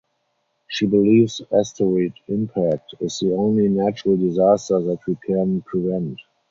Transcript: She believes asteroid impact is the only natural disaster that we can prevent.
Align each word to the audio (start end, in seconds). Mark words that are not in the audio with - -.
She 0.67 0.87
believes 0.87 1.43
asteroid 1.55 2.13
impact 2.27 2.95
is 3.01 3.19
the 3.19 3.35
only 3.35 3.67
natural 3.67 4.17
disaster 4.17 4.79
that 4.81 5.05
we 5.05 5.13
can 5.23 5.61
prevent. 5.61 6.17